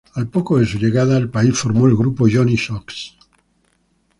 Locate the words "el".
1.85-1.95